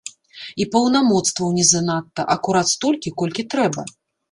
[0.63, 3.89] І паўнамоцтваў не занадта, акурат столькі, колькі трэба.